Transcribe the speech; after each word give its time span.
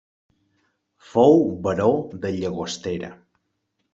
Fou 1.09 1.37
baró 1.67 1.91
de 2.25 2.33
Llagostera. 2.37 3.13